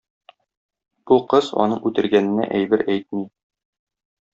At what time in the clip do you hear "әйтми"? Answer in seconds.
2.93-3.33